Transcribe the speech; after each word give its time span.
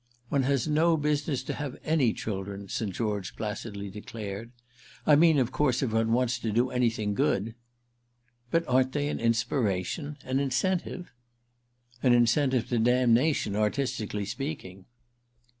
"One 0.29 0.41
has 0.41 0.67
no 0.67 0.97
business 0.97 1.43
to 1.43 1.53
have 1.53 1.77
any 1.83 2.11
children," 2.11 2.67
St. 2.69 2.91
George 2.91 3.35
placidly 3.35 3.91
declared. 3.91 4.51
"I 5.05 5.15
mean 5.15 5.37
of 5.37 5.51
course 5.51 5.83
if 5.83 5.93
one 5.93 6.11
wants 6.11 6.39
to 6.39 6.51
do 6.51 6.71
anything 6.71 7.13
good." 7.13 7.53
"But 8.49 8.67
aren't 8.67 8.93
they 8.93 9.09
an 9.09 9.19
inspiration—an 9.19 10.39
incentive?" 10.39 11.11
"An 12.01 12.13
incentive 12.13 12.67
to 12.69 12.79
damnation, 12.79 13.55
artistically 13.55 14.25
speaking." 14.25 14.85